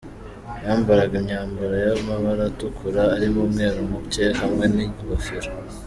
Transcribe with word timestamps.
Yambaraga 0.65 1.13
imyambaro 1.21 1.75
y’amabara 1.85 2.43
atukura 2.51 3.01
arimo 3.15 3.39
umweru 3.45 3.79
muke, 3.91 4.23
hamwe 4.39 4.65
n’ingofero. 4.75 5.49